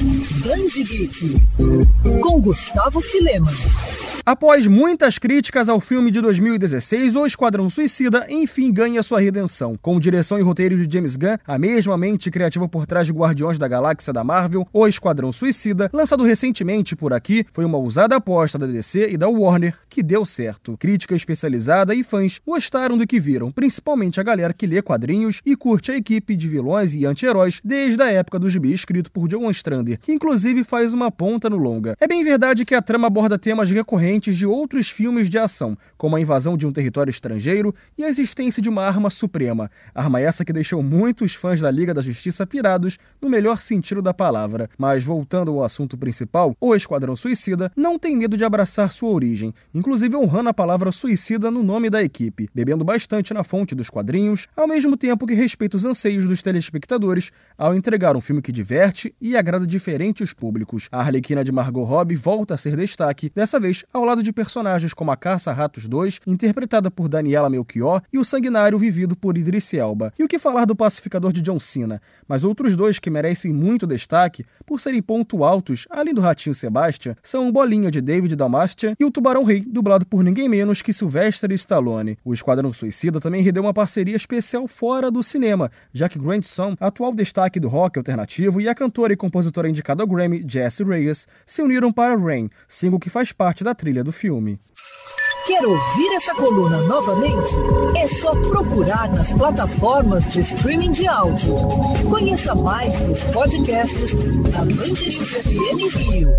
[0.00, 1.36] Danji Geek,
[2.22, 3.50] com Gustavo Filema.
[4.30, 9.76] Após muitas críticas ao filme de 2016, O Esquadrão Suicida enfim ganha sua redenção.
[9.82, 13.58] Com direção e roteiro de James Gunn, a mesma mente criativa por trás de Guardiões
[13.58, 18.56] da Galáxia da Marvel, O Esquadrão Suicida, lançado recentemente por aqui, foi uma ousada aposta
[18.56, 20.76] da DC e da Warner que deu certo.
[20.78, 25.56] Crítica especializada e fãs gostaram do que viram, principalmente a galera que lê quadrinhos e
[25.56, 29.50] curte a equipe de vilões e anti-heróis desde a época do gibi escrito por John
[29.50, 31.96] Strander, que inclusive faz uma ponta no longa.
[31.98, 36.16] É bem verdade que a trama aborda temas recorrentes de outros filmes de ação, como
[36.16, 39.70] a invasão de um território estrangeiro e a existência de uma arma suprema.
[39.94, 44.12] Arma essa que deixou muitos fãs da Liga da Justiça pirados no melhor sentido da
[44.12, 44.68] palavra.
[44.76, 49.54] Mas voltando ao assunto principal, o Esquadrão Suicida não tem medo de abraçar sua origem,
[49.74, 54.46] inclusive honrando a palavra suicida no nome da equipe, bebendo bastante na fonte dos quadrinhos,
[54.56, 59.14] ao mesmo tempo que respeita os anseios dos telespectadores ao entregar um filme que diverte
[59.20, 60.88] e agrada diferentes públicos.
[60.90, 64.92] A Arlequina de Margot Robbie volta a ser destaque, dessa vez ao lado de personagens
[64.92, 70.12] como a Caça-Ratos 2, interpretada por Daniela Melchior, e o Sanguinário, vivido por Idris Elba.
[70.18, 72.02] E o que falar do Pacificador de John Cena?
[72.26, 77.14] Mas outros dois que merecem muito destaque, por serem ponto altos, além do Ratinho Sebastian,
[77.22, 80.92] são o Bolinha de David Dalmastian e o Tubarão Rei, dublado por ninguém menos que
[80.92, 82.18] Sylvester Stallone.
[82.24, 86.76] O Esquadrão Suicida também rendeu uma parceria especial fora do cinema, já que Grant Song,
[86.80, 91.28] atual destaque do rock alternativo, e a cantora e compositora indicada ao Grammy, Jessie Reyes,
[91.46, 94.60] se uniram para Rain, single que faz parte da trilha trilha do filme.
[95.46, 97.54] Quer ouvir essa coluna novamente?
[97.96, 101.56] É só procurar nas plataformas de streaming de áudio.
[102.08, 104.12] Conheça mais dos podcasts
[104.52, 106.30] da Band FM Rio.